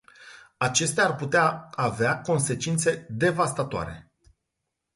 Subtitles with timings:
[0.57, 4.11] Acestea ar putea avea consecințe devastatoare.